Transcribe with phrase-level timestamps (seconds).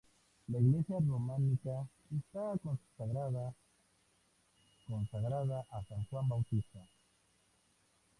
[0.47, 3.53] La iglesia románica está consagrada
[4.87, 6.79] consagrada a San Juan Bautista.